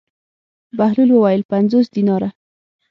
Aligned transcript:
بهلول 0.77 1.09
وویل: 1.13 1.41
پنځوس 1.51 1.87
دیناره. 1.95 2.29